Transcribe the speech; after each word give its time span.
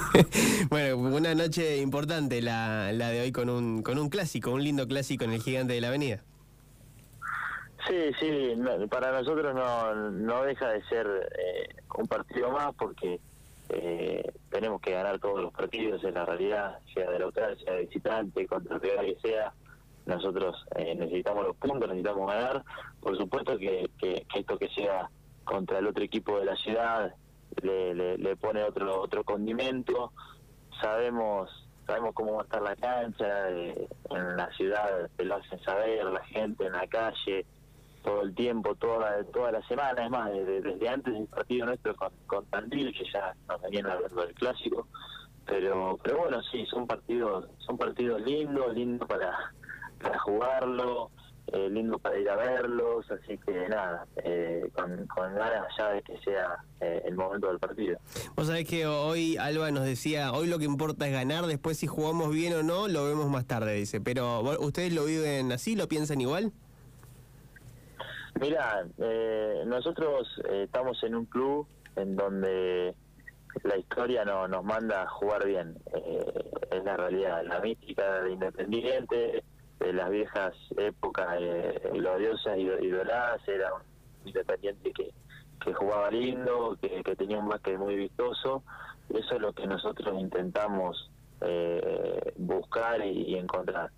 bueno, 0.70 0.96
una 0.96 1.34
noche 1.34 1.78
importante 1.78 2.40
la, 2.40 2.92
la 2.92 3.10
de 3.10 3.20
hoy 3.22 3.32
con 3.32 3.50
un, 3.50 3.82
con 3.82 3.98
un 3.98 4.08
clásico, 4.08 4.50
un 4.50 4.64
lindo 4.64 4.86
clásico 4.86 5.24
en 5.24 5.32
el 5.32 5.42
Gigante 5.42 5.74
de 5.74 5.80
la 5.80 5.88
Avenida. 5.88 6.22
Sí, 7.88 8.12
sí, 8.20 8.54
para 8.90 9.10
nosotros 9.10 9.54
no, 9.54 10.10
no 10.10 10.42
deja 10.44 10.68
de 10.70 10.84
ser 10.84 11.06
eh, 11.36 11.74
un 11.98 12.06
partido 12.06 12.50
más 12.52 12.72
porque 12.74 13.18
eh, 13.70 14.32
tenemos 14.50 14.80
que 14.80 14.92
ganar 14.92 15.18
todos 15.18 15.40
los 15.40 15.52
partidos, 15.52 16.02
en 16.04 16.14
la 16.14 16.24
realidad, 16.24 16.78
sea 16.94 17.10
de 17.10 17.18
local, 17.18 17.58
sea 17.64 17.74
de 17.74 17.86
visitante, 17.86 18.46
contra 18.46 18.76
el 18.76 18.80
que 18.80 19.16
sea. 19.20 19.52
Nosotros 20.06 20.64
eh, 20.76 20.94
necesitamos 20.94 21.44
los 21.44 21.56
puntos, 21.56 21.88
necesitamos 21.88 22.30
ganar. 22.30 22.62
Por 23.00 23.16
supuesto 23.16 23.58
que, 23.58 23.90
que, 23.98 24.26
esto 24.34 24.58
que 24.58 24.68
sea 24.68 25.08
contra 25.44 25.78
el 25.78 25.86
otro 25.86 26.04
equipo 26.04 26.38
de 26.38 26.44
la 26.44 26.56
ciudad 26.56 27.14
le, 27.62 28.18
le, 28.18 28.36
pone 28.36 28.62
otro 28.62 29.00
otro 29.00 29.24
condimento. 29.24 30.12
Sabemos 30.80 31.50
sabemos 31.86 32.14
cómo 32.14 32.34
va 32.34 32.42
a 32.42 32.44
estar 32.44 32.62
la 32.62 32.76
cancha, 32.76 33.50
en 33.50 34.36
la 34.36 34.48
ciudad 34.52 35.10
te 35.16 35.24
lo 35.24 35.36
hacen 35.36 35.60
saber, 35.62 36.04
la 36.04 36.24
gente 36.26 36.66
en 36.66 36.72
la 36.72 36.86
calle, 36.86 37.44
todo 38.02 38.22
el 38.22 38.34
tiempo, 38.34 38.74
toda, 38.76 39.22
toda 39.24 39.52
la 39.52 39.62
semana, 39.66 40.04
es 40.04 40.10
más, 40.10 40.30
desde, 40.32 40.88
antes 40.88 41.12
del 41.12 41.26
partido 41.26 41.66
nuestro 41.66 41.94
con, 41.96 42.12
con 42.26 42.46
Tandil, 42.46 42.96
que 42.96 43.04
ya 43.12 43.34
nos 43.48 43.60
venían 43.62 43.86
hablando 43.86 44.22
del 44.22 44.34
clásico, 44.34 44.86
pero 45.44 45.98
pero 46.02 46.18
bueno, 46.18 46.40
sí, 46.50 46.64
son 46.66 46.86
partidos 46.86 47.46
son 47.58 47.76
partidos 47.76 48.20
lindos, 48.22 48.74
lindos 48.74 49.08
para, 49.08 49.52
para 50.00 50.18
jugarlo, 50.20 51.10
eh, 51.48 51.68
lindo 51.68 51.98
para 51.98 52.18
ir 52.18 52.30
a 52.30 52.36
verlos, 52.36 53.10
así 53.10 53.36
que 53.38 53.68
nada, 53.68 54.06
eh, 54.24 54.70
con, 54.74 55.06
con, 55.08 55.34
ganas 55.34 55.66
ya 55.76 55.90
de 55.90 56.02
que 56.02 56.16
sea 56.18 56.56
eh, 56.80 57.02
el 57.04 57.16
momento 57.16 57.48
del 57.48 57.58
partido. 57.58 57.98
Vos 58.36 58.46
sabés 58.46 58.66
que 58.66 58.86
hoy 58.86 59.36
Alba 59.36 59.70
nos 59.70 59.84
decía, 59.84 60.32
hoy 60.32 60.46
lo 60.46 60.58
que 60.58 60.64
importa 60.64 61.06
es 61.06 61.12
ganar, 61.12 61.46
después 61.46 61.76
si 61.76 61.88
jugamos 61.88 62.30
bien 62.32 62.54
o 62.54 62.62
no, 62.62 62.86
lo 62.86 63.04
vemos 63.04 63.28
más 63.28 63.46
tarde, 63.46 63.74
dice, 63.74 64.00
pero 64.00 64.40
¿ustedes 64.60 64.94
lo 64.94 65.04
viven 65.04 65.50
así, 65.50 65.74
lo 65.74 65.88
piensan 65.88 66.20
igual? 66.20 66.52
Mira, 68.40 68.86
eh, 68.98 69.64
nosotros 69.66 70.28
estamos 70.48 71.02
en 71.02 71.16
un 71.16 71.26
club 71.26 71.66
en 71.96 72.16
donde 72.16 72.94
la 73.64 73.76
historia 73.76 74.24
no, 74.24 74.48
nos 74.48 74.64
manda 74.64 75.02
a 75.02 75.08
jugar 75.08 75.44
bien. 75.44 75.76
Es 76.70 76.84
la 76.84 76.96
realidad, 76.96 77.42
la 77.44 77.60
mística 77.60 78.22
de 78.22 78.32
Independiente, 78.32 79.44
de 79.82 79.92
las 79.92 80.10
viejas 80.10 80.54
épocas 80.76 81.38
gloriosas 81.92 82.58
y, 82.58 82.88
doradas, 82.88 83.46
era 83.48 83.74
un 83.74 83.82
Independiente 84.24 84.92
que, 84.92 85.10
que 85.64 85.74
jugaba 85.74 86.08
lindo, 86.08 86.78
que, 86.80 87.16
tenía 87.16 87.38
un 87.38 87.48
básquet 87.48 87.76
muy 87.76 87.96
vistoso. 87.96 88.62
Eso 89.08 89.34
es 89.34 89.40
lo 89.40 89.52
que 89.52 89.66
nosotros 89.66 90.16
intentamos 90.20 91.10
buscar 92.36 93.04
y 93.04 93.36
encontrar. 93.36 93.90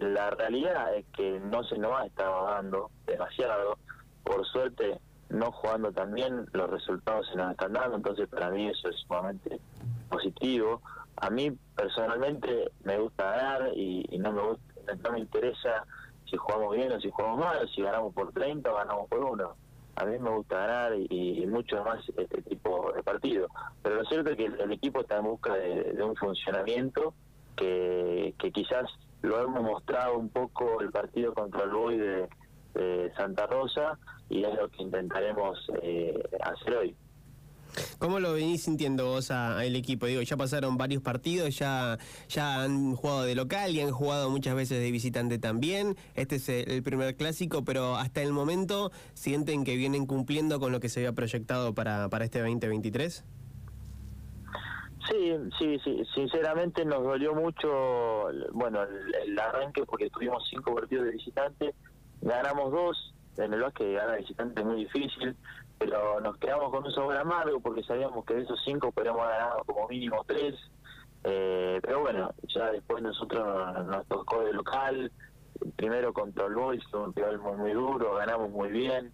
La 0.00 0.30
realidad 0.30 0.94
es 0.94 1.06
que 1.14 1.40
no 1.40 1.62
se 1.64 1.78
nos 1.78 1.92
ha 1.92 2.06
estado 2.06 2.46
dando 2.46 2.90
demasiado. 3.06 3.78
Por 4.24 4.44
suerte, 4.46 4.98
no 5.28 5.52
jugando 5.52 5.92
tan 5.92 6.12
bien, 6.12 6.46
los 6.52 6.70
resultados 6.70 7.26
se 7.28 7.36
nos 7.36 7.52
están 7.52 7.72
dando, 7.72 7.96
entonces 7.96 8.28
para 8.28 8.50
mí 8.50 8.68
eso 8.68 8.88
es 8.88 8.96
sumamente 9.06 9.60
positivo. 10.10 10.82
A 11.16 11.30
mí 11.30 11.56
personalmente 11.74 12.70
me 12.84 12.98
gusta 12.98 13.30
ganar 13.30 13.70
y, 13.74 14.04
no 14.18 14.32
me 14.32 14.42
gusta, 14.42 14.64
no 15.02 15.12
me 15.12 15.20
interesa 15.20 15.84
si 16.28 16.36
jugamos 16.36 16.74
bien 16.74 16.92
o 16.92 17.00
si 17.00 17.10
jugamos 17.10 17.38
mal, 17.38 17.68
si 17.74 17.82
ganamos 17.82 18.12
por 18.14 18.32
30 18.32 18.70
o 18.70 18.76
ganamos 18.76 19.08
por 19.08 19.20
uno. 19.20 19.54
A 19.96 20.04
mí 20.04 20.18
me 20.18 20.30
gusta 20.30 20.58
ganar 20.58 20.92
y, 20.94 21.46
mucho 21.46 21.82
más 21.82 22.06
este 22.16 22.42
tipo 22.42 22.92
de 22.92 23.02
partido. 23.02 23.48
Pero 23.82 23.96
lo 23.96 24.04
cierto 24.04 24.30
es 24.30 24.36
que 24.36 24.44
el, 24.44 24.72
equipo 24.72 25.00
está 25.00 25.16
en 25.18 25.24
busca 25.24 25.54
de, 25.54 26.02
un 26.02 26.14
funcionamiento 26.16 27.14
que, 27.56 28.34
que 28.38 28.52
quizás 28.52 28.84
lo 29.22 29.42
hemos 29.42 29.62
mostrado 29.62 30.18
un 30.18 30.28
poco 30.28 30.80
el 30.80 30.90
partido 30.90 31.32
contra 31.34 31.64
el 31.64 31.70
Boy 31.70 31.98
de, 31.98 32.28
Santa 33.16 33.46
Rosa 33.46 33.98
y 34.28 34.44
es 34.44 34.54
lo 34.54 34.68
que 34.68 34.82
intentaremos 34.82 35.58
eh, 35.82 36.22
hacer 36.42 36.76
hoy. 36.76 36.96
¿Cómo 37.98 38.20
lo 38.20 38.32
venís 38.32 38.62
sintiendo 38.62 39.06
vos 39.06 39.30
al 39.30 39.74
equipo? 39.76 40.06
Digo, 40.06 40.22
ya 40.22 40.36
pasaron 40.36 40.76
varios 40.76 41.02
partidos, 41.02 41.58
ya, 41.58 41.98
ya 42.28 42.62
han 42.62 42.94
jugado 42.94 43.22
de 43.22 43.34
local 43.34 43.74
y 43.74 43.80
han 43.80 43.90
jugado 43.90 44.30
muchas 44.30 44.54
veces 44.54 44.80
de 44.80 44.90
visitante 44.90 45.38
también. 45.38 45.96
Este 46.14 46.36
es 46.36 46.48
el 46.48 46.82
primer 46.82 47.16
clásico, 47.16 47.64
pero 47.64 47.96
hasta 47.96 48.22
el 48.22 48.32
momento 48.32 48.90
sienten 49.14 49.64
que 49.64 49.76
vienen 49.76 50.06
cumpliendo 50.06 50.60
con 50.60 50.72
lo 50.72 50.80
que 50.80 50.88
se 50.88 51.00
había 51.00 51.12
proyectado 51.12 51.74
para, 51.74 52.08
para 52.08 52.24
este 52.24 52.40
2023. 52.40 53.24
Sí, 55.08 55.36
sí, 55.58 55.78
sí, 55.84 56.02
sinceramente 56.14 56.84
nos 56.84 57.04
dolió 57.04 57.34
mucho, 57.34 58.28
bueno, 58.52 58.80
el, 58.82 59.38
arranque 59.38 59.84
porque 59.84 60.10
tuvimos 60.10 60.44
cinco 60.50 60.74
partidos 60.74 61.04
de 61.04 61.12
visitante, 61.12 61.74
ganamos 62.22 62.72
dos, 62.72 63.14
en 63.36 63.54
el 63.54 63.72
que 63.72 63.92
ganar 63.92 64.18
visitante 64.18 64.60
es 64.60 64.66
muy 64.66 64.84
difícil, 64.84 65.36
pero 65.78 66.20
nos 66.20 66.36
quedamos 66.38 66.70
con 66.70 66.84
un 66.84 66.92
sabor 66.92 67.16
amargo 67.16 67.60
porque 67.60 67.82
sabíamos 67.82 68.24
que 68.24 68.34
de 68.34 68.42
esos 68.42 68.60
cinco 68.64 68.92
podríamos 68.92 69.22
ganar 69.22 69.52
como 69.66 69.88
mínimo 69.88 70.24
tres, 70.26 70.54
eh, 71.24 71.80
pero 71.82 72.00
bueno, 72.00 72.32
ya 72.54 72.70
después 72.70 73.02
nosotros 73.02 73.86
nos 73.86 74.06
tocó 74.06 74.44
de 74.44 74.52
local, 74.52 75.12
primero 75.76 76.12
contra 76.12 76.46
el 76.46 76.54
Boys, 76.54 76.82
un 76.92 77.14
rival 77.14 77.38
muy, 77.38 77.56
muy 77.56 77.72
duro, 77.72 78.14
ganamos 78.14 78.50
muy 78.50 78.70
bien, 78.70 79.12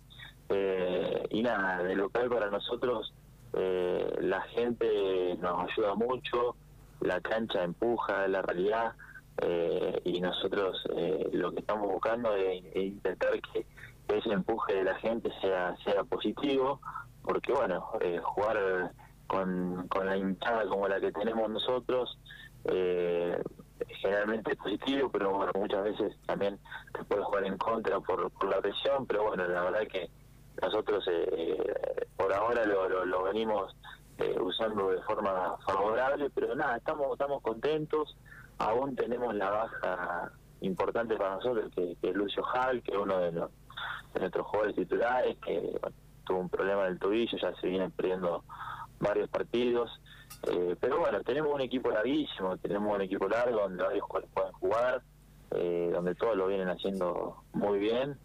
eh, 0.48 1.26
y 1.30 1.42
nada, 1.42 1.82
de 1.82 1.96
local 1.96 2.28
para 2.28 2.50
nosotros 2.50 3.12
eh, 3.54 4.16
la 4.20 4.40
gente 4.42 5.36
nos 5.40 5.70
ayuda 5.70 5.94
mucho, 5.94 6.56
la 7.00 7.20
cancha 7.20 7.64
empuja 7.64 8.26
la 8.28 8.42
realidad 8.42 8.94
eh, 9.40 10.00
y 10.04 10.20
nosotros 10.20 10.82
eh, 10.96 11.28
lo 11.32 11.52
que 11.52 11.60
estamos 11.60 11.90
buscando 11.90 12.34
es, 12.34 12.62
intentar 12.74 13.40
que, 13.52 13.66
ese 14.08 14.30
empuje 14.30 14.74
de 14.74 14.84
la 14.84 14.94
gente 14.96 15.30
sea 15.40 15.76
sea 15.84 16.04
positivo, 16.04 16.80
porque 17.22 17.52
bueno, 17.52 17.88
eh, 18.00 18.20
jugar 18.22 18.92
con, 19.26 19.88
con 19.88 20.06
la 20.06 20.16
hinchada 20.16 20.66
como 20.66 20.88
la 20.88 21.00
que 21.00 21.12
tenemos 21.12 21.48
nosotros 21.50 22.18
generalmente 24.00 24.52
es 24.52 24.58
positivo, 24.58 25.10
pero 25.10 25.32
bueno, 25.32 25.52
muchas 25.54 25.84
veces 25.84 26.16
también 26.26 26.58
te 26.92 27.04
puede 27.04 27.22
jugar 27.22 27.44
en 27.44 27.58
contra 27.58 28.00
por, 28.00 28.30
por 28.30 28.48
la 28.48 28.60
presión, 28.60 29.06
pero 29.06 29.24
bueno, 29.24 29.46
la 29.46 29.62
verdad 29.62 29.86
que 29.88 30.10
nosotros 30.60 31.04
eh, 31.10 32.06
por 32.16 32.32
ahora 32.32 32.64
lo, 32.64 33.04
lo, 33.04 33.22
venimos 33.24 33.74
eh, 34.18 34.36
usando 34.40 34.90
de 34.90 35.02
forma 35.02 35.56
favorable, 35.66 36.30
pero 36.30 36.54
nada, 36.54 36.76
estamos 36.76 37.12
estamos 37.12 37.42
contentos. 37.42 38.16
Aún 38.58 38.94
tenemos 38.94 39.34
la 39.34 39.50
baja 39.50 40.32
importante 40.60 41.16
para 41.16 41.36
nosotros, 41.36 41.70
que, 41.74 41.96
es 42.00 42.14
Lucio 42.14 42.44
Hall, 42.44 42.82
que 42.82 42.92
es 42.92 42.98
uno 42.98 43.18
de, 43.18 43.32
los, 43.32 43.50
de 44.14 44.20
nuestros 44.20 44.46
jugadores 44.46 44.76
titulares, 44.76 45.36
que 45.38 45.80
tuvo 46.24 46.38
un 46.38 46.48
problema 46.48 46.84
del 46.84 46.98
tobillo, 46.98 47.38
ya 47.38 47.54
se 47.56 47.66
viene 47.66 47.90
perdiendo 47.90 48.44
varios 49.00 49.28
partidos. 49.28 49.90
Eh, 50.50 50.76
pero 50.80 50.98
bueno, 51.00 51.20
tenemos 51.22 51.52
un 51.54 51.60
equipo 51.60 51.90
larguísimo, 51.90 52.56
tenemos 52.56 52.94
un 52.94 53.02
equipo 53.02 53.28
largo 53.28 53.60
donde 53.60 53.82
varios 53.82 54.02
jugadores 54.04 54.30
pueden 54.34 54.52
jugar, 54.52 55.02
donde 55.50 56.14
todos 56.14 56.34
lo 56.34 56.46
vienen 56.46 56.70
haciendo 56.70 57.36
muy 57.52 57.78
bien 57.78 58.18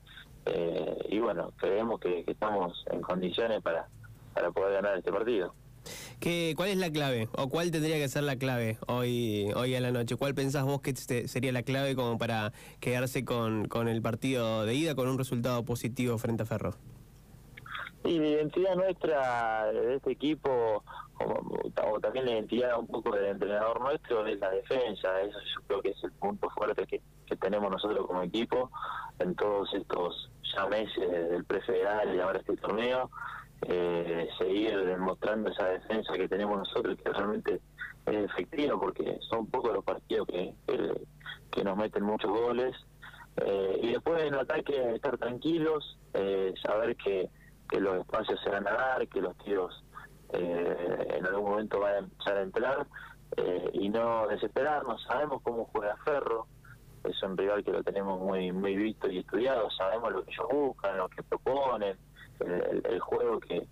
eh, 0.50 0.98
y 1.10 1.20
bueno, 1.20 1.52
creemos 1.58 2.00
que, 2.00 2.24
estamos 2.26 2.86
en 2.90 3.02
condiciones 3.02 3.62
para, 3.62 3.88
para 4.34 4.52
poder 4.52 4.76
ganar 4.76 4.98
este 4.98 5.12
partido. 5.12 5.54
¿Qué, 6.20 6.54
¿Cuál 6.56 6.70
es 6.70 6.78
la 6.78 6.92
clave? 6.92 7.30
¿O 7.34 7.50
cuál 7.50 7.72
tendría 7.72 7.98
que 7.98 8.08
ser 8.08 8.24
la 8.24 8.38
clave 8.38 8.78
hoy, 8.88 9.52
hoy 9.56 9.76
a 9.76 9.82
la 9.82 9.92
noche? 9.92 10.16
¿Cuál 10.16 10.36
pensás 10.36 10.64
vos 10.64 10.82
que 10.82 10.96
sería 10.96 11.52
la 11.52 11.64
clave 11.64 11.96
como 11.96 12.18
para 12.18 12.54
quedarse 12.80 13.26
con, 13.26 13.68
con 13.68 13.88
el 13.88 14.02
partido 14.02 14.66
de 14.66 14.74
ida 14.76 14.96
con 14.96 15.08
un 15.08 15.18
resultado 15.18 15.64
positivo 15.66 16.18
frente 16.18 16.44
a 16.44 16.46
Ferro? 16.46 16.76
Y 18.04 18.20
la 18.20 18.28
identidad 18.28 18.76
nuestra 18.76 19.66
de 19.72 19.96
este 19.96 20.12
equipo, 20.12 20.84
o 21.20 22.00
también 22.00 22.26
la 22.26 22.32
identidad 22.32 22.80
un 22.80 22.88
poco 22.88 23.12
del 23.12 23.26
entrenador 23.26 23.82
nuestro, 23.82 24.26
es 24.26 24.40
la 24.40 24.50
defensa. 24.50 25.22
Eso 25.22 25.38
yo 25.56 25.62
creo 25.68 25.82
que 25.82 25.90
es 25.90 26.04
el 26.04 26.12
punto 26.14 26.50
fuerte 26.52 26.86
que, 26.86 27.02
que 27.26 27.36
tenemos 27.36 27.70
nosotros 27.70 28.08
como 28.08 28.22
equipo 28.22 28.72
en 29.20 29.36
todos 29.36 29.74
estos 29.74 30.30
ya 30.56 30.66
meses 30.68 31.30
del 31.30 31.44
prefederal 31.44 32.16
y 32.16 32.20
ahora 32.20 32.40
este 32.40 32.56
torneo, 32.58 33.10
eh, 33.64 34.30
seguir 34.38 34.86
demostrando 34.86 35.50
esa 35.50 35.68
defensa 35.68 36.14
que 36.14 36.28
tenemos 36.28 36.60
nosotros, 36.60 36.98
que 37.04 37.10
realmente 37.10 37.62
es 38.06 38.26
efectiva, 38.26 38.80
porque 38.80 39.18
son 39.30 39.48
pocos 39.48 39.74
los 39.74 39.84
partidos 39.84 40.28
que, 40.28 40.54
que, 41.52 41.64
nos 41.64 41.76
meten 41.76 42.04
muchos 42.04 42.32
goles. 42.32 42.76
Eh, 43.38 43.80
y 43.84 43.92
después 43.94 44.24
en 44.24 44.36
ataque 44.36 44.96
estar 44.96 45.18
tranquilos, 45.18 45.98
eh, 46.14 46.54
saber 46.62 46.96
que, 46.96 47.30
que 47.70 47.80
los 47.80 48.00
espacios 48.00 48.40
se 48.44 48.50
van 48.50 48.68
a 48.68 48.72
dar, 48.72 49.08
que 49.08 49.22
los 49.22 49.36
tiros 49.40 49.84
en 50.34 51.26
algún 51.26 51.52
momento 51.52 51.80
van 51.80 51.94
a 51.94 51.98
empezar 52.00 52.38
a 52.38 52.42
entrar 52.42 52.88
y 53.72 53.88
no 53.90 54.28
desesperarnos. 54.28 55.02
Sabemos 55.04 55.42
cómo 55.42 55.70
juega 55.72 55.96
Ferro, 56.04 56.48
es 57.06 57.24
un 57.24 57.38
rival 57.38 57.64
que 57.64 57.72
lo 57.72 57.84
tenemos 57.84 58.20
muy 58.20 58.52
muy 58.52 58.76
visto 58.76 59.10
y 59.10 59.20
estudiado, 59.20 59.70
sabemos 59.72 60.12
lo 60.12 60.24
que 60.24 60.32
ellos 60.32 60.48
buscan, 60.52 60.98
lo 60.98 61.08
que 61.10 61.24
proponen, 61.24 61.98
el, 62.40 63.00
juego 63.00 63.40
que, 63.40 63.68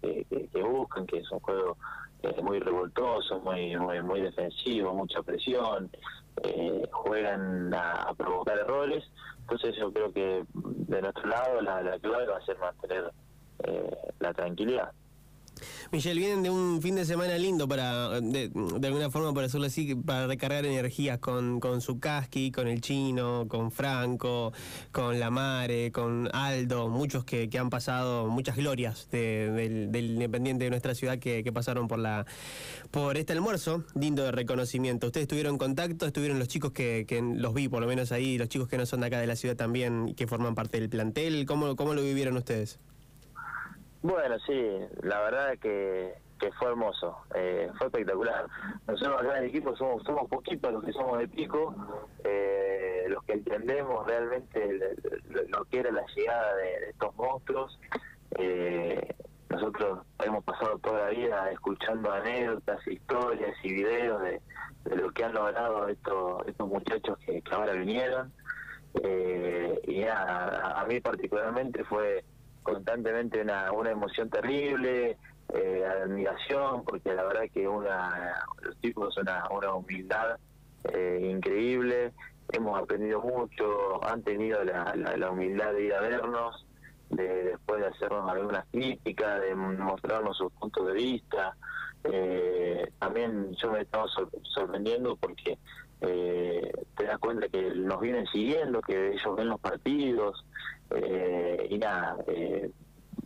buscan, 0.61 1.05
que 1.05 1.19
es 1.19 1.31
un 1.31 1.39
juego 1.39 1.77
eh, 2.23 2.41
muy 2.41 2.59
revoltosos, 2.59 3.43
muy, 3.43 3.75
muy, 3.77 4.01
muy 4.01 4.21
defensivos, 4.21 4.95
mucha 4.95 5.21
presión, 5.21 5.89
eh, 6.43 6.87
juegan 6.91 7.73
a, 7.73 8.13
provocar 8.17 8.57
errores. 8.57 9.03
Entonces 9.41 9.75
yo 9.77 9.91
creo 9.91 10.11
que 10.11 10.43
de 10.53 11.01
nuestro 11.01 11.27
lado 11.27 11.61
la, 11.61 11.81
la 11.81 11.99
clave 11.99 12.27
va 12.27 12.37
a 12.37 12.45
ser 12.45 12.57
mantener 12.57 13.11
eh, 13.63 13.97
la 14.19 14.33
tranquilidad. 14.33 14.91
Michelle, 15.91 16.19
vienen 16.19 16.43
de 16.43 16.49
un 16.49 16.81
fin 16.81 16.95
de 16.95 17.05
semana 17.05 17.37
lindo 17.37 17.67
para, 17.67 18.19
de, 18.21 18.51
alguna 18.83 19.09
forma, 19.09 19.33
por 19.33 19.43
decirlo 19.43 19.67
así, 19.67 19.95
para 19.95 20.27
recargar 20.27 20.65
energías 20.65 21.19
con, 21.19 21.59
con 21.59 21.81
Zukaski, 21.81 22.51
con 22.51 22.67
el 22.67 22.81
Chino, 22.81 23.45
con 23.47 23.71
Franco, 23.71 24.51
con 24.91 25.19
La 25.19 25.29
Mare, 25.29 25.91
con 25.91 26.29
Aldo, 26.33 26.89
muchos 26.89 27.23
que, 27.23 27.49
han 27.57 27.69
pasado, 27.69 28.27
muchas 28.27 28.57
glorias 28.57 29.07
del, 29.11 29.95
Independiente 29.95 30.65
de 30.65 30.69
nuestra 30.69 30.95
ciudad 30.95 31.19
que, 31.19 31.43
pasaron 31.53 31.87
por 31.87 31.99
la 31.99 32.25
por 32.91 33.17
este 33.17 33.33
almuerzo, 33.33 33.83
lindo 33.93 34.23
de 34.23 34.31
reconocimiento. 34.31 35.07
Ustedes 35.07 35.23
estuvieron 35.23 35.53
en 35.53 35.57
contacto, 35.57 36.05
estuvieron 36.05 36.39
los 36.39 36.47
chicos 36.47 36.71
que, 36.71 37.05
los 37.37 37.53
vi, 37.53 37.69
por 37.69 37.81
lo 37.81 37.87
menos 37.87 38.11
ahí, 38.11 38.37
los 38.37 38.49
chicos 38.49 38.67
que 38.67 38.77
no 38.77 38.85
son 38.85 39.01
de 39.01 39.07
acá 39.07 39.19
de 39.19 39.27
la 39.27 39.35
ciudad 39.35 39.55
también, 39.55 40.15
que 40.15 40.27
forman 40.27 40.55
parte 40.55 40.79
del 40.79 40.89
plantel, 40.89 41.45
¿cómo, 41.45 41.75
cómo 41.75 41.93
lo 41.93 42.01
vivieron 42.01 42.35
ustedes? 42.35 42.79
Bueno, 44.05 44.37
sí, 44.45 44.77
la 45.01 45.19
verdad 45.21 45.57
que, 45.57 46.13
que 46.39 46.51
fue 46.51 46.69
hermoso, 46.69 47.23
eh, 47.33 47.71
fue 47.75 47.87
espectacular. 47.87 48.45
Nosotros 48.85 49.19
acá 49.19 49.37
en 49.37 49.43
el 49.45 49.49
equipo 49.49 49.75
somos, 49.75 50.03
somos 50.03 50.29
poquitos 50.29 50.73
los 50.73 50.83
que 50.83 50.93
somos 50.93 51.17
de 51.17 51.27
pico, 51.27 51.73
eh, 52.23 53.05
los 53.09 53.23
que 53.23 53.33
entendemos 53.33 54.05
realmente 54.05 54.79
lo, 55.49 55.65
que 55.65 55.79
era 55.79 55.91
la 55.91 56.05
llegada 56.15 56.55
de, 56.55 56.89
estos 56.91 57.15
monstruos. 57.15 57.79
Eh, 58.37 59.15
nosotros 59.49 60.05
hemos 60.23 60.43
pasado 60.43 60.77
toda 60.77 61.05
la 61.05 61.09
vida 61.09 61.49
escuchando 61.49 62.11
anécdotas, 62.11 62.87
historias 62.87 63.57
y 63.63 63.73
videos 63.73 64.21
de, 64.21 64.39
lo 64.95 65.09
que 65.13 65.23
han 65.23 65.33
logrado 65.33 65.87
estos, 65.87 66.47
estos 66.47 66.67
muchachos 66.67 67.17
que, 67.25 67.41
ahora 67.49 67.73
vinieron. 67.73 68.31
y 69.87 69.99
nada, 70.01 70.79
a 70.79 70.85
mí 70.85 70.99
particularmente 70.99 71.83
fue 71.85 72.23
constantemente 72.65 73.41
una, 73.41 73.71
una 73.71 73.91
emoción 73.91 74.27
terrible, 74.29 75.17
eh, 75.53 75.85
admiración, 75.85 76.83
porque 76.83 77.13
la 77.13 77.23
verdad 77.23 77.43
que 77.53 77.67
una, 77.67 78.43
los 78.61 79.13
son 79.13 79.23
una, 79.27 79.47
una 79.51 79.73
humildad 79.75 80.37
eh, 80.91 81.29
increíble, 81.31 82.11
hemos 82.51 82.81
aprendido 82.81 83.21
mucho, 83.21 84.03
han 84.03 84.23
tenido 84.23 84.63
la, 84.63 84.95
la, 84.95 85.29
humildad 85.29 85.73
de 85.73 85.83
ir 85.85 85.93
a 85.93 86.01
vernos, 86.01 86.65
de 87.11 87.43
después 87.43 87.81
de 87.81 87.87
hacernos 87.87 88.27
algunas 88.29 88.65
críticas, 88.71 89.41
de 89.41 89.53
mostrarnos 89.55 90.35
sus 90.35 90.51
puntos 90.53 90.87
de 90.87 90.93
vista. 90.93 91.55
Eh, 92.03 92.91
también 92.97 93.53
yo 93.61 93.71
me 93.71 93.81
estaba 93.81 94.05
sorprendiendo 94.53 95.15
porque 95.17 95.59
eh, 96.01 96.71
te 96.97 97.05
das 97.05 97.19
cuenta 97.19 97.47
que 97.47 97.61
nos 97.75 97.99
vienen 97.99 98.25
siguiendo, 98.27 98.81
que 98.81 99.13
ellos 99.13 99.35
ven 99.35 99.49
los 99.49 99.59
partidos, 99.59 100.45
eh, 100.91 101.67
y 101.69 101.77
nada, 101.77 102.17
eh, 102.27 102.71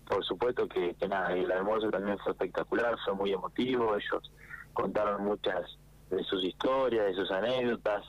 por 0.07 0.23
supuesto 0.25 0.67
que, 0.67 0.95
nada, 1.07 1.33
el 1.33 1.51
almuerzo 1.51 1.89
también 1.89 2.17
fue 2.19 2.31
espectacular, 2.31 2.95
fue 3.05 3.15
muy 3.15 3.33
emotivo, 3.33 3.95
ellos 3.95 4.31
contaron 4.73 5.25
muchas 5.25 5.77
de 6.09 6.23
sus 6.23 6.43
historias, 6.43 7.05
de 7.05 7.13
sus 7.13 7.29
anécdotas, 7.31 8.03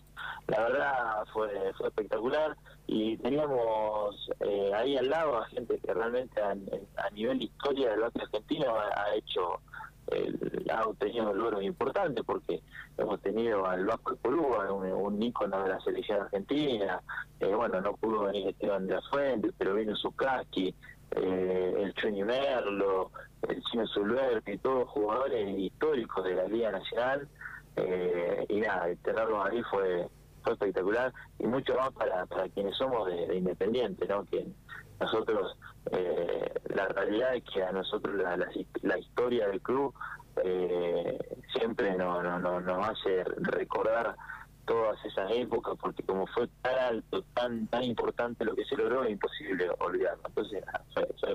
la 0.47 0.61
verdad 0.63 1.25
fue, 1.33 1.49
fue 1.77 1.89
espectacular 1.89 2.57
y 2.87 3.17
teníamos 3.19 4.31
eh, 4.41 4.73
ahí 4.75 4.97
al 4.97 5.09
lado 5.09 5.39
a 5.39 5.47
gente 5.47 5.79
que 5.79 5.93
realmente 5.95 6.41
a, 6.41 6.55
nivel 7.13 7.43
historia 7.43 7.91
del 7.91 8.01
básquet 8.01 8.23
argentino 8.23 8.75
ha 8.75 9.15
hecho 9.15 9.61
ha 10.71 10.87
obtenido 10.87 11.33
logros 11.33 11.63
importantes 11.63 12.25
porque 12.25 12.63
hemos 12.97 13.21
tenido 13.21 13.67
al 13.67 13.85
Vasco 13.87 14.17
Porúa, 14.17 14.73
un, 14.73 14.87
un 14.87 15.23
ícono 15.23 15.63
de 15.63 15.69
la 15.69 15.81
selección 15.81 16.23
argentina, 16.23 17.01
eh, 17.41 17.55
bueno, 17.55 17.81
no 17.81 17.95
pudo 17.97 18.25
venir 18.25 18.49
Esteban 18.49 18.87
de 18.87 18.95
la 18.95 19.03
pero 19.59 19.75
vino 19.75 19.97
Zukaski, 19.97 20.75
eh, 21.13 21.75
el 21.79 21.95
Chueni 21.95 22.25
Merlo, 22.25 23.11
el 23.49 23.63
Chino 23.65 23.85
y 24.47 24.59
todos 24.59 24.89
jugadores 24.89 25.59
históricos 25.59 26.25
de 26.25 26.35
la 26.35 26.45
Liga 26.45 26.73
Nacional, 26.73 27.29
eh, 27.77 28.47
y 28.49 28.61
nada, 28.61 28.89
tenerlos 29.03 29.47
ahí 29.47 29.63
fue 29.71 30.09
fue 30.43 30.53
espectacular 30.55 31.13
y 31.39 31.47
mucho 31.47 31.75
más 31.77 31.91
para, 31.93 32.27
para 32.27 32.49
quienes 32.49 32.77
somos 32.77 33.07
de, 33.09 33.37
Independiente, 33.37 34.07
¿no? 34.07 34.25
Que 34.25 34.47
nosotros, 35.01 35.57
eh, 35.93 36.53
la 36.75 36.89
realidad 36.89 37.35
es 37.35 37.45
que 37.45 37.63
a 37.63 37.73
nosotros 37.73 38.15
la, 38.17 38.37
la, 38.83 38.99
historia 38.99 39.49
del 39.49 39.61
club 39.61 39.95
eh, 40.45 41.19
siempre 41.53 41.97
nos 41.97 42.23
no, 42.23 42.39
no, 42.39 42.61
nos 42.61 42.89
hace 42.89 43.25
recordar 43.39 44.15
todas 44.67 45.05
esas 45.05 45.31
épocas, 45.33 45.75
porque 45.81 46.03
como 46.03 46.27
fue 46.29 46.49
tan 46.63 46.79
alto, 46.79 47.25
tan 47.35 47.67
tan 47.67 47.83
importante 47.83 48.45
lo 48.45 48.55
que 48.55 48.65
se 48.65 48.77
logró, 48.77 49.05
es 49.05 49.13
imposible 49.13 49.69
olvidarlo. 49.81 50.23
Entonces, 50.29 50.63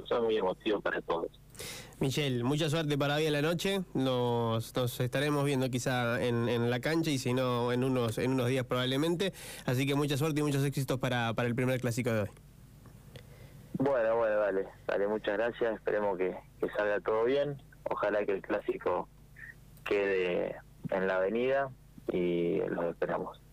fue, 0.08 0.22
muy 0.22 0.38
emotivo 0.38 0.80
para 0.80 1.02
todos. 1.02 1.28
Michelle, 2.00 2.44
mucha 2.44 2.70
suerte 2.70 2.98
para 2.98 3.16
hoy 3.16 3.26
en 3.26 3.34
la 3.34 3.42
noche. 3.42 3.82
Nos, 3.94 4.74
nos 4.76 5.00
estaremos 5.00 5.44
viendo 5.44 5.70
quizá 5.70 6.24
en, 6.24 6.48
en, 6.48 6.70
la 6.70 6.80
cancha 6.80 7.10
y 7.10 7.18
si 7.18 7.34
no, 7.34 7.74
en 7.74 7.84
unos, 7.84 8.18
en 8.20 8.32
unos 8.32 8.48
días 8.48 8.66
probablemente. 8.66 9.34
Así 9.66 9.86
que 9.86 9.96
mucha 9.96 10.18
suerte 10.18 10.40
y 10.40 10.44
muchos 10.44 10.64
éxitos 10.64 11.00
para, 11.00 11.34
para 11.34 11.48
el 11.48 11.56
primer 11.56 11.82
clásico 11.82 12.12
de 12.12 12.22
hoy. 12.22 12.45
Bueno, 13.78 14.16
bueno, 14.16 14.38
dale, 14.38 14.68
dale, 14.88 15.08
muchas 15.08 15.38
gracias. 15.38 15.76
Esperemos 15.76 16.18
que, 16.18 16.36
que 16.60 16.70
salga 16.70 17.00
todo 17.02 17.26
bien. 17.26 17.62
Ojalá 17.90 18.26
que 18.26 18.34
el 18.34 18.42
clásico 18.42 19.10
quede 19.84 20.56
en 20.92 21.08
la 21.08 21.18
avenida 21.18 21.70
y 22.12 22.60
los 22.70 22.86
esperamos. 22.86 23.45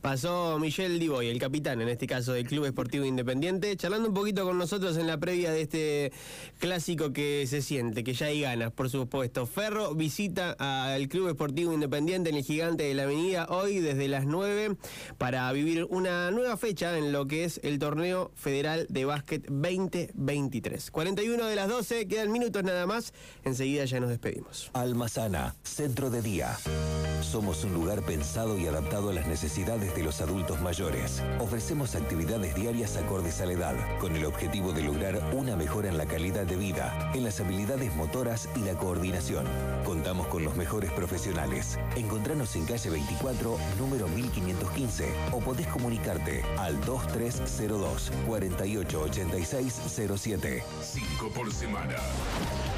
Pasó 0.00 0.58
Michel 0.58 0.98
Diboy, 0.98 1.28
el 1.28 1.38
capitán 1.38 1.82
en 1.82 1.88
este 1.90 2.06
caso 2.06 2.32
del 2.32 2.46
Club 2.46 2.64
Esportivo 2.64 3.04
Independiente, 3.04 3.76
charlando 3.76 4.08
un 4.08 4.14
poquito 4.14 4.44
con 4.44 4.56
nosotros 4.56 4.96
en 4.96 5.06
la 5.06 5.18
previa 5.18 5.52
de 5.52 5.60
este 5.60 6.12
clásico 6.58 7.12
que 7.12 7.46
se 7.46 7.60
siente, 7.60 8.02
que 8.02 8.14
ya 8.14 8.26
hay 8.26 8.40
ganas, 8.40 8.72
por 8.72 8.88
supuesto. 8.88 9.44
Ferro 9.44 9.94
visita 9.94 10.56
al 10.58 11.06
Club 11.08 11.28
Esportivo 11.28 11.74
Independiente 11.74 12.30
en 12.30 12.36
el 12.36 12.44
Gigante 12.44 12.84
de 12.84 12.94
la 12.94 13.02
Avenida 13.02 13.46
hoy 13.50 13.80
desde 13.80 14.08
las 14.08 14.24
9 14.24 14.76
para 15.18 15.52
vivir 15.52 15.86
una 15.90 16.30
nueva 16.30 16.56
fecha 16.56 16.96
en 16.96 17.12
lo 17.12 17.26
que 17.26 17.44
es 17.44 17.60
el 17.62 17.78
Torneo 17.78 18.30
Federal 18.34 18.86
de 18.88 19.04
Básquet 19.04 19.46
2023. 19.48 20.90
41 20.90 21.44
de 21.44 21.56
las 21.56 21.68
12, 21.68 22.08
quedan 22.08 22.32
minutos 22.32 22.64
nada 22.64 22.86
más, 22.86 23.12
enseguida 23.44 23.84
ya 23.84 24.00
nos 24.00 24.08
despedimos. 24.08 24.70
Almazana, 24.72 25.54
centro 25.62 26.08
de 26.08 26.22
día. 26.22 26.56
Somos 27.20 27.64
un 27.64 27.74
lugar 27.74 28.02
pensado 28.02 28.58
y 28.58 28.66
adaptado 28.66 29.10
a 29.10 29.12
las 29.12 29.26
necesidades 29.26 29.89
de 29.94 30.02
los 30.02 30.20
adultos 30.20 30.60
mayores. 30.60 31.22
Ofrecemos 31.38 31.94
actividades 31.94 32.54
diarias 32.54 32.96
acordes 32.96 33.40
a 33.40 33.46
la 33.46 33.52
edad, 33.52 33.76
con 33.98 34.16
el 34.16 34.24
objetivo 34.24 34.72
de 34.72 34.82
lograr 34.82 35.20
una 35.32 35.54
mejora 35.56 35.88
en 35.88 35.98
la 35.98 36.06
calidad 36.06 36.46
de 36.46 36.56
vida, 36.56 37.12
en 37.14 37.22
las 37.24 37.40
habilidades 37.40 37.94
motoras 37.96 38.48
y 38.56 38.60
la 38.60 38.74
coordinación. 38.74 39.46
Contamos 39.84 40.26
con 40.28 40.44
los 40.44 40.54
mejores 40.56 40.90
profesionales. 40.92 41.78
Encontranos 41.96 42.54
en 42.56 42.64
calle 42.66 42.90
24, 42.90 43.58
número 43.78 44.08
1515, 44.08 45.08
o 45.32 45.40
podés 45.40 45.66
comunicarte 45.68 46.42
al 46.58 46.78
2302 46.84 48.12
488607. 48.26 50.64
5 50.82 51.30
por 51.34 51.50
semana. 51.52 51.96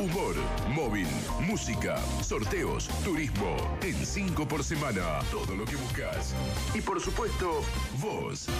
Humor, 0.02 0.34
móvil, 0.74 1.06
música, 1.46 1.96
sorteos, 2.24 2.88
turismo. 3.04 3.54
En 3.82 4.04
5 4.04 4.48
por 4.48 4.64
semana. 4.64 5.20
Todo 5.30 5.54
lo 5.54 5.64
que 5.64 5.76
buscas. 5.76 6.34
Y 6.74 6.80
por 6.80 7.00
supuesto, 7.00 7.62
vos. 8.00 8.48
¡Hey, 8.48 8.54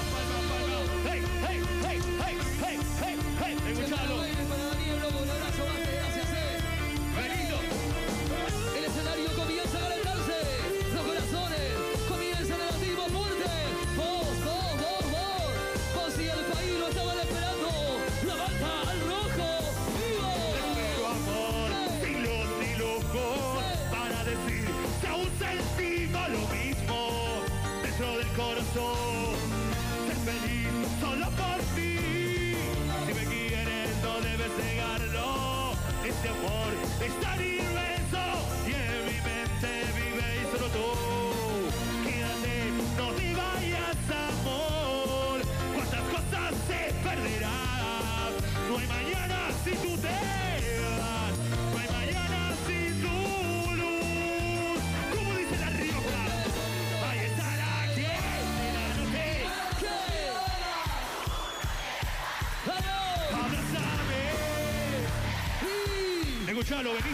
hey, 1.05 1.23
hey, 1.45 1.63
hey, 1.81 1.82
study 37.21 37.62
escuchalo, 66.83 66.95
Benito. 66.95 67.12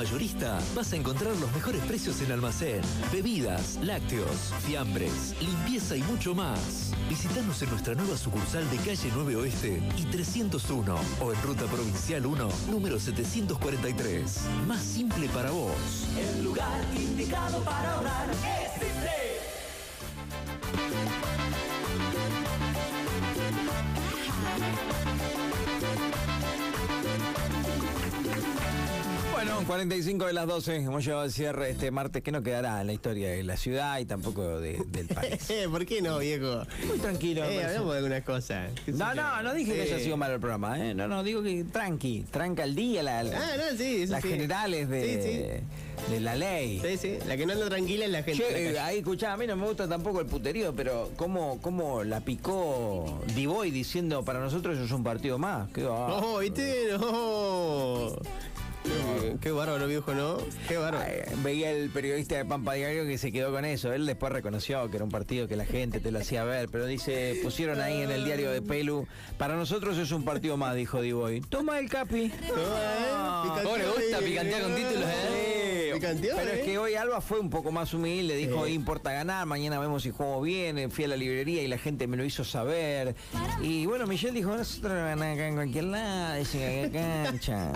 Mayorista 0.00 0.58
vas 0.74 0.94
a 0.94 0.96
encontrar 0.96 1.36
los 1.36 1.52
mejores 1.52 1.82
precios 1.82 2.22
en 2.22 2.32
almacén, 2.32 2.80
bebidas, 3.12 3.78
lácteos, 3.82 4.50
fiambres, 4.64 5.34
limpieza 5.42 5.94
y 5.94 6.02
mucho 6.04 6.34
más. 6.34 6.92
Visítanos 7.10 7.60
en 7.60 7.68
nuestra 7.68 7.94
nueva 7.94 8.16
sucursal 8.16 8.64
de 8.70 8.78
calle 8.78 9.10
9 9.14 9.36
Oeste 9.36 9.82
y 9.98 10.04
301 10.04 10.98
o 11.20 11.32
en 11.34 11.42
Ruta 11.42 11.66
Provincial 11.66 12.24
1, 12.24 12.48
número 12.70 12.98
743. 12.98 14.40
Más 14.66 14.80
simple 14.80 15.28
para 15.28 15.50
vos. 15.50 16.06
El 16.16 16.44
lugar 16.44 16.80
indicado 16.96 17.58
para 17.62 17.96
ahorrar 17.96 18.30
es 18.30 18.38
Simple. 20.72 21.39
45 29.70 30.26
de 30.26 30.32
las 30.32 30.48
12, 30.48 30.76
hemos 30.78 31.04
llegado 31.04 31.22
al 31.22 31.30
cierre 31.30 31.70
este 31.70 31.92
martes 31.92 32.24
que 32.24 32.32
no 32.32 32.42
quedará 32.42 32.80
en 32.80 32.88
la 32.88 32.92
historia 32.92 33.30
de 33.30 33.44
la 33.44 33.56
ciudad 33.56 34.00
y 34.00 34.04
tampoco 34.04 34.58
de- 34.58 34.82
del 34.88 35.06
país. 35.06 35.46
¿Por 35.70 35.86
qué 35.86 36.02
no, 36.02 36.18
viejo? 36.18 36.64
Muy 36.88 36.98
tranquilo. 36.98 37.42
Eh, 37.44 37.50
parece. 37.54 37.64
hablamos 37.66 37.92
de 37.92 37.98
algunas 37.98 38.22
cosas. 38.24 38.70
¿Qué 38.84 38.90
sé 38.90 38.98
No, 38.98 39.14
no, 39.14 39.42
no 39.44 39.54
dije 39.54 39.72
que 39.72 39.82
haya 39.82 40.00
sido 40.00 40.16
malo 40.16 40.34
el 40.34 40.40
programa, 40.40 40.76
¿eh? 40.84 40.92
No, 40.92 41.06
no, 41.06 41.22
digo 41.22 41.40
que 41.44 41.62
tranqui, 41.62 42.24
tranca 42.32 42.64
el 42.64 42.74
día, 42.74 43.04
la, 43.04 43.22
la- 43.22 43.38
Ah, 43.38 43.52
no, 43.58 43.78
sí, 43.78 44.02
eso 44.02 44.12
las 44.12 44.22
sí. 44.22 44.28
generales 44.30 44.88
de, 44.88 45.62
de 46.10 46.20
la 46.20 46.34
ley. 46.34 46.82
Sí, 46.84 46.96
sí. 46.96 47.18
La 47.28 47.36
que 47.36 47.46
no 47.46 47.52
anda 47.52 47.68
tranquila 47.68 48.06
es 48.06 48.10
la 48.10 48.22
gente. 48.24 48.50
La 48.50 48.58
eh, 48.58 48.78
ahí 48.80 48.98
escuchá, 48.98 49.34
a 49.34 49.36
mí 49.36 49.46
no 49.46 49.54
me 49.54 49.68
gusta 49.68 49.86
tampoco 49.88 50.18
el 50.20 50.26
puterío, 50.26 50.74
pero 50.74 51.12
¿cómo, 51.14 51.60
cómo 51.62 52.02
la 52.02 52.18
picó 52.22 53.20
Divoy 53.36 53.70
diciendo 53.70 54.24
para 54.24 54.40
nosotros 54.40 54.74
eso 54.74 54.84
es 54.86 54.90
un 54.90 55.04
partido 55.04 55.38
más? 55.38 55.70
Qué 55.70 55.84
bárbaro. 55.84 56.20
No, 56.22 56.38
¿viste? 56.38 56.88
No. 56.98 58.16
Qué, 58.82 59.36
qué 59.40 59.50
bárbaro, 59.50 59.86
viejo, 59.86 60.14
¿no? 60.14 60.38
Qué 60.68 60.76
bárbaro. 60.76 61.04
Ay, 61.06 61.34
Veía 61.42 61.70
el 61.70 61.90
periodista 61.90 62.36
de 62.36 62.44
Pampa 62.44 62.74
Diario 62.74 63.04
que 63.04 63.18
se 63.18 63.30
quedó 63.30 63.52
con 63.52 63.64
eso. 63.64 63.92
Él 63.92 64.06
después 64.06 64.32
reconoció 64.32 64.88
que 64.90 64.96
era 64.96 65.04
un 65.04 65.10
partido 65.10 65.46
que 65.48 65.56
la 65.56 65.66
gente 65.66 66.00
te 66.00 66.10
lo 66.10 66.18
hacía 66.20 66.44
ver, 66.44 66.68
pero 66.70 66.86
dice, 66.86 67.38
pusieron 67.42 67.80
ahí 67.80 68.00
en 68.02 68.10
el 68.10 68.24
diario 68.24 68.50
de 68.50 68.62
Pelu, 68.62 69.06
para 69.38 69.56
nosotros 69.56 69.98
es 69.98 70.10
un 70.12 70.24
partido 70.24 70.56
más, 70.56 70.74
dijo 70.74 71.00
Divoy. 71.02 71.40
Toma 71.42 71.78
el 71.78 71.88
capi. 71.90 72.32
Ah, 73.12 73.60
¿Cómo 73.62 73.76
le 73.76 73.86
gusta 73.86 74.18
eh, 74.18 74.22
picantear 74.24 74.62
con 74.62 74.74
títulos, 74.74 75.04
eh? 75.08 75.90
Picanteó, 75.94 76.36
Pero 76.36 76.50
eh. 76.50 76.60
es 76.60 76.64
que 76.64 76.78
hoy 76.78 76.94
Alba 76.94 77.20
fue 77.20 77.40
un 77.40 77.50
poco 77.50 77.70
más 77.72 77.92
humilde, 77.92 78.34
dijo, 78.36 78.64
Sí. 78.66 78.72
importa 78.72 79.12
ganar, 79.12 79.44
mañana 79.46 79.78
vemos 79.78 80.02
si 80.02 80.10
jugamos 80.10 80.42
bien, 80.44 80.78
eh, 80.78 80.88
fui 80.88 81.04
a 81.04 81.08
la 81.08 81.16
librería 81.16 81.62
y 81.62 81.68
la 81.68 81.78
gente 81.78 82.06
me 82.06 82.16
lo 82.16 82.24
hizo 82.24 82.44
saber. 82.44 83.14
Y 83.60 83.84
bueno, 83.86 84.06
Michelle 84.06 84.32
dijo, 84.32 84.56
nosotros 84.56 84.92
ganamos 84.92 85.26
acá 85.26 85.48
en 85.48 85.54
cualquier 85.54 85.84
lado, 85.84 86.38
dicen 86.38 86.86
acá 86.86 87.24
cancha. 87.30 87.72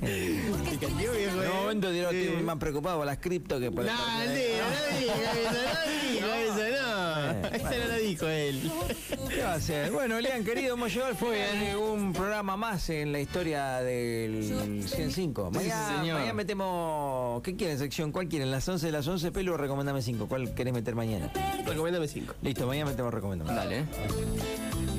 Picanteó, 0.00 1.12
viejo, 1.12 1.42
En 1.42 1.48
eh. 1.48 1.50
un 1.50 1.56
momento 1.56 1.90
estoy 1.90 2.42
más 2.42 2.56
preocupado 2.56 2.98
por 2.98 3.06
las 3.06 3.18
cripto 3.18 3.58
que 3.58 3.70
por 3.70 3.82
el 3.82 3.86
No, 3.86 3.94
no 3.96 4.24
no 4.26 4.32
eso, 4.32 4.38
no 6.20 6.34
eso, 6.34 6.82
no. 6.82 6.96
Eh, 7.26 7.50
Eso 7.52 7.64
no 7.64 7.86
lo 7.88 7.98
dijo 7.98 8.28
él. 8.28 8.70
¿Qué 9.28 9.42
va 9.42 9.52
a 9.52 9.54
hacer? 9.54 9.90
Bueno, 9.90 10.20
Lean, 10.20 10.44
querido, 10.44 10.74
hemos 10.74 10.92
llegado 10.92 11.14
de 11.14 11.76
un 11.76 12.12
programa 12.12 12.56
más 12.56 12.88
en 12.90 13.12
la 13.12 13.20
historia 13.20 13.80
del 13.80 14.44
105. 14.86 15.50
Mañana, 15.50 16.32
metemos... 16.32 17.42
¿Qué 17.42 17.56
quieren, 17.56 17.78
sección? 17.78 18.12
¿Cuál 18.12 18.28
quieren? 18.28 18.50
¿Las 18.50 18.68
11 18.68 18.86
de 18.86 18.92
las 18.92 19.06
11, 19.06 19.32
pelo? 19.32 19.56
Recomendame 19.56 20.02
5. 20.02 20.26
¿Cuál 20.26 20.54
querés 20.54 20.72
meter 20.72 20.94
mañana? 20.94 21.30
Recomiéndame 21.64 22.08
cinco. 22.08 22.34
Listo, 22.42 22.66
mañana 22.66 22.90
metemos 22.90 23.12
recomendame. 23.12 23.52
Dale. 23.52 23.84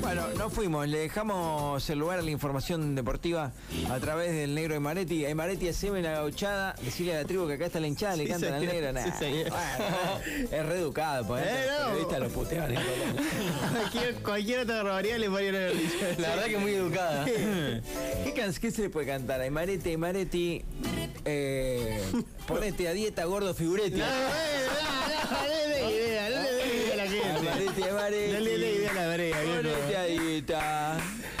Bueno, 0.00 0.28
nos 0.36 0.52
fuimos. 0.52 0.86
Le 0.88 0.98
dejamos 0.98 1.88
el 1.90 1.98
lugar 1.98 2.20
a 2.20 2.22
la 2.22 2.30
información 2.30 2.94
deportiva 2.94 3.52
a 3.90 3.98
través 3.98 4.32
del 4.32 4.54
negro 4.54 4.74
de 4.74 4.80
Maretti. 4.80 5.24
Hay 5.24 5.34
Maretti, 5.34 5.68
haceme 5.68 6.00
la 6.02 6.12
gauchada. 6.12 6.74
Decirle 6.82 7.16
a 7.16 7.22
la 7.22 7.24
tribu 7.26 7.46
que 7.46 7.54
acá 7.54 7.66
está 7.66 7.80
la 7.80 7.88
hinchada, 7.88 8.16
le 8.16 8.26
cantan 8.28 8.54
al 8.54 8.66
negro. 8.66 9.00
Sí. 9.18 9.44
Bueno, 9.48 10.50
es 10.50 10.66
reeducado, 10.66 11.26
pues. 11.26 11.44
Eh, 11.46 11.66
los 11.66 11.78
no. 11.78 11.86
periodistas 11.86 12.20
lo 12.20 12.28
putean. 12.28 12.72
y 12.72 12.74
todo. 12.74 12.84
Cualquier, 13.70 14.14
cualquier 14.22 14.60
otra 14.60 14.82
barbaridad 14.82 15.18
le 15.18 15.26
haber 15.26 15.76
dicho. 15.76 15.96
La 16.18 16.28
verdad 16.30 16.44
que 16.46 16.58
muy 16.58 16.72
educada. 16.72 17.24
¿Qué, 17.24 18.70
se 18.70 18.82
le 18.82 18.90
puede 18.90 19.06
cantar? 19.06 19.40
Ay, 19.40 19.50
Maretti, 19.50 19.96
Maretti. 19.96 20.64
Eh, 21.24 22.00
ponete 22.46 22.88
a 22.88 22.92
dieta, 22.92 23.24
gordo 23.24 23.52
figuretti. 23.54 23.98
No, 23.98 24.06
no, 24.06 24.12
no, 24.12 24.88
no 25.82 26.18
no 26.98 27.98
a 27.98 28.10
la. 28.10 28.28
No 28.30 28.36
a 28.36 28.40
la 28.40 28.57
viejo. 30.46 30.58
a 30.58 30.96
dieta. 30.96 30.96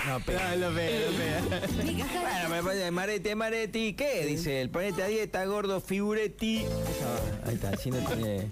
No, 0.06 0.20
pero. 0.24 0.38
No, 0.56 0.70
no 0.70 0.76
pega, 0.76 1.00
no 1.06 1.16
pega. 1.16 1.68
Bueno, 2.28 2.48
me 2.50 2.62
parece, 2.62 2.90
Marete, 2.90 3.34
Mareti, 3.34 3.92
¿qué? 3.94 4.24
Dice 4.26 4.60
el 4.60 4.70
ponete 4.70 5.02
a 5.02 5.06
dieta, 5.06 5.44
gordo, 5.44 5.80
figuretti. 5.80 6.64
Ah, 6.64 7.48
ahí 7.48 7.54
está, 7.54 7.76
si 7.76 7.90
no 7.90 7.98
tiene. 7.98 8.48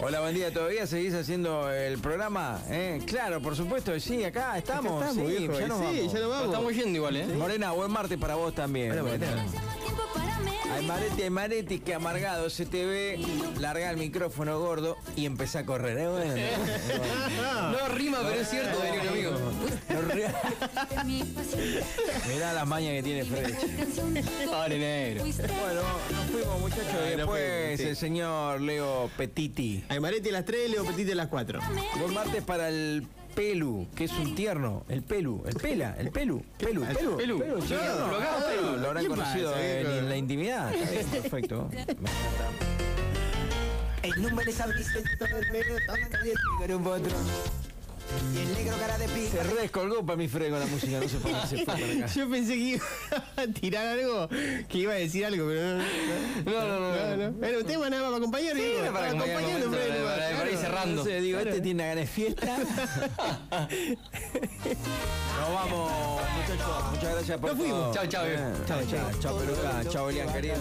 Hola, 0.00 0.20
buen 0.20 0.34
día, 0.34 0.52
¿todavía 0.52 0.86
seguís 0.86 1.14
haciendo 1.14 1.70
el 1.72 1.98
programa? 1.98 2.60
¿Eh? 2.68 3.00
Claro, 3.06 3.40
por 3.40 3.56
supuesto, 3.56 3.98
sí, 4.00 4.24
acá 4.24 4.56
estamos. 4.58 5.02
Acá 5.02 5.10
estamos, 5.10 5.30
sí, 5.32 5.38
viejo, 5.38 5.58
ya 5.58 5.66
nos 5.68 5.78
sí, 5.78 5.84
vamos. 5.84 6.12
ya 6.12 6.20
Nos 6.20 6.30
vamos. 6.30 6.46
estamos 6.46 6.74
yendo 6.74 6.96
igual, 6.96 7.16
¿eh? 7.16 7.26
Morena, 7.26 7.72
buen 7.72 7.90
martes 7.90 8.18
para 8.18 8.34
vos 8.34 8.54
también. 8.54 8.92
Hola, 8.92 9.02
Bueno. 10.68 10.74
Morena. 10.74 10.74
Ay, 10.74 10.86
Mareti, 10.86 11.22
ay, 11.22 11.30
Mareti, 11.30 11.78
que 11.80 11.94
amargado 11.94 12.50
se 12.50 12.66
te 12.66 12.84
ve, 12.84 13.18
larga 13.58 13.90
el 13.90 13.96
micrófono 13.96 14.58
gordo 14.58 14.96
y 15.16 15.26
empezá 15.26 15.60
a 15.60 15.66
correr. 15.66 15.98
¿eh? 15.98 16.08
Bueno, 16.08 16.34
No 17.72 17.88
rima, 17.94 18.18
pero 18.22 18.40
es 18.40 18.48
cierto, 18.48 18.78
diría 18.82 19.02
un 19.02 19.08
amigo. 19.08 19.30
no. 19.32 21.06
Mirá 22.34 22.52
las 22.52 22.66
mañas 22.66 22.92
que 22.92 23.02
tiene 23.02 23.24
Fred. 23.24 23.54
Pobre 24.46 24.78
negro. 24.78 25.24
Bueno, 25.24 25.82
nos 26.12 26.30
fuimos 26.30 26.60
muchachos. 26.60 26.94
Ay, 27.04 27.16
después 27.16 27.80
sí. 27.80 27.86
el 27.88 27.96
señor 27.96 28.60
Leo 28.60 29.10
Petiti. 29.16 29.84
Aymarete 29.88 30.28
a 30.30 30.32
las 30.32 30.44
3, 30.44 30.70
Leo 30.70 30.84
Petite 30.84 31.12
a 31.12 31.16
las 31.16 31.28
4. 31.28 31.60
Buen 32.00 32.14
martes 32.14 32.42
para 32.42 32.68
el 32.68 33.06
Pelu, 33.36 33.86
que 33.94 34.04
es 34.04 34.12
un 34.12 34.34
tierno. 34.34 34.84
El 34.88 35.02
Pelu, 35.02 35.44
el 35.46 35.54
Pela, 35.56 35.94
el 35.98 36.10
Pelu. 36.10 36.42
Pelu, 36.58 36.84
El 36.84 36.96
Pelu. 36.96 37.16
Pelu. 37.18 37.62
sí, 37.62 37.74
no, 37.74 38.08
lo 38.10 38.16
acabo, 38.16 38.46
Pelu. 38.46 38.76
Lo 38.78 38.86
habrán 38.88 39.02
¿Qué 39.02 39.08
conocido 39.10 39.52
pasa, 39.52 39.66
en, 39.80 39.86
en 39.86 40.08
la 40.08 40.16
intimidad. 40.16 40.72
Bien, 40.90 41.06
perfecto. 41.06 41.68
El 44.02 44.22
número 44.22 44.50
es 44.50 44.60
abriste 44.60 45.02
todo 45.18 45.38
el 45.38 45.52
negro, 45.52 45.76
todo 45.86 45.96
caliente 46.10 46.40
con 46.58 46.72
un 46.72 46.82
potro. 46.82 47.16
Y 48.34 48.38
el 48.38 48.54
negro 48.54 48.76
cara 48.78 48.96
de 48.98 49.08
Se 49.08 49.14
pica. 49.14 49.42
re 49.42 49.54
descolgó 49.62 50.04
para 50.06 50.16
mi 50.16 50.28
Fred 50.28 50.50
con 50.50 50.60
la 50.60 50.66
música, 50.66 50.98
no 51.00 51.08
sé 51.08 51.16
por 51.18 51.32
qué 51.32 51.46
se 51.48 51.56
fue 51.56 51.64
para 51.66 51.78
acá. 51.78 52.06
Yo 52.14 52.30
pensé 52.30 52.54
que 52.54 52.60
iba 52.60 52.84
a 53.36 53.46
tirar 53.48 53.86
algo, 53.86 54.28
que 54.68 54.78
iba 54.78 54.92
a 54.92 54.96
decir 54.96 55.24
algo, 55.26 55.46
pero 55.48 55.78
no. 55.78 55.82
No, 56.44 56.68
no, 56.68 57.16
no. 57.16 57.30
no. 57.32 57.46
Era 57.46 57.58
un 57.58 57.64
tema 57.64 57.90
nada 57.90 58.02
más 58.02 58.10
para 58.12 58.16
acompañar, 58.18 58.54
Sí, 58.56 58.62
digo. 58.62 58.78
era 58.78 58.92
para 58.92 59.06
acompañar 59.08 59.42
momento, 59.42 59.70
para- 59.70 59.86
para- 59.86 60.16
para 60.16 60.30
ir 60.30 60.36
claro. 60.36 60.60
cerrando. 60.60 60.96
No 60.96 61.04
sé, 61.04 61.20
digo, 61.20 61.38
este 61.40 61.60
tiene 61.60 61.82
ganas 61.88 62.04
de 62.04 62.06
fiesta. 62.06 62.46
Nos 65.36 65.54
vamos, 65.54 65.92
muchachos. 66.36 66.84
Muchas 66.92 67.12
gracias 67.14 67.38
por 67.38 67.50
Nos 67.50 67.58
fuimos. 67.58 67.78
todo. 67.82 67.94
Chao, 67.94 68.06
chao, 68.06 68.24
Eh, 68.24 68.28
viejo. 68.30 68.44
Chao, 68.66 68.80
chao. 68.90 69.10
Chao, 69.20 69.38
Peluca. 69.38 69.84
Chao, 69.90 70.10
Elian, 70.10 70.32
querido. 70.32 70.54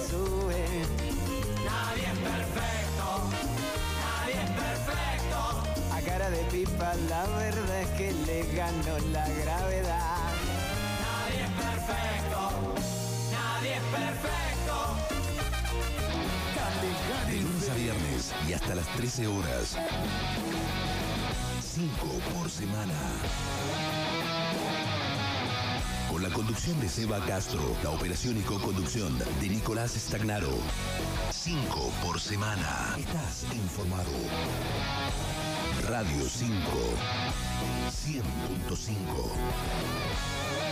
A 1.68 2.85
cara 6.06 6.30
de 6.30 6.44
pipa, 6.52 6.94
la 7.10 7.26
verdad 7.38 7.82
es 7.82 7.90
que 7.98 8.12
le 8.12 8.44
ganó 8.56 8.98
la 9.12 9.28
gravedad. 9.28 10.18
Nadie 11.02 11.44
es 11.44 11.52
perfecto, 11.52 12.76
nadie 13.32 13.74
es 13.74 13.82
perfecto. 13.82 14.36
viernes 17.76 18.34
y 18.48 18.54
hasta 18.54 18.76
las 18.76 18.88
13 18.96 19.28
horas. 19.28 19.78
5 21.74 21.94
por 22.34 22.50
semana. 22.50 22.94
Con 26.10 26.24
la 26.24 26.30
conducción 26.30 26.80
de 26.80 26.88
Seba 26.88 27.20
Castro, 27.26 27.60
la 27.84 27.90
operación 27.90 28.38
y 28.38 28.42
co-conducción 28.42 29.18
de 29.42 29.50
Nicolás 29.50 29.92
Stagnaro. 29.92 30.54
5 31.32 31.92
por 32.02 32.20
semana. 32.20 32.96
Estás 32.98 33.46
informado. 33.54 34.12
Radio 35.88 36.26
5. 36.26 36.98
100.5. 37.92 40.65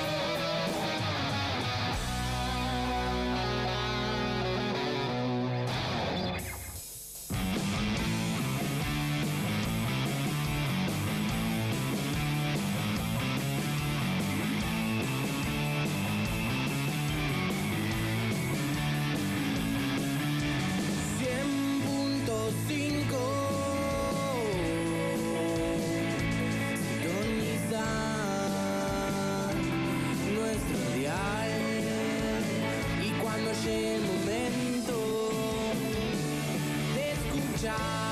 de 37.64 38.03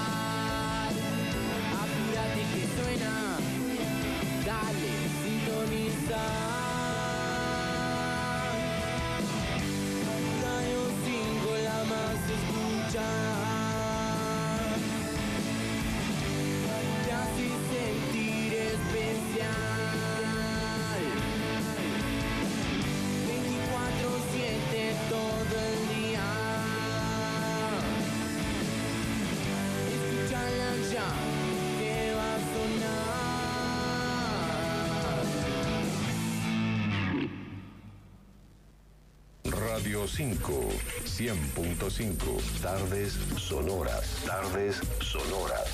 105, 40.07 40.69
100.5. 41.05 42.61
Tardes 42.61 43.13
sonoras. 43.37 44.23
Tardes 44.25 44.81
sonoras. 44.99 45.69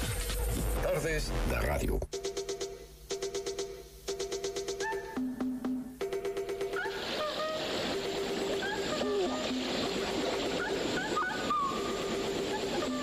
Tardes 0.84 1.32
de 1.50 1.60
radio. 1.62 2.00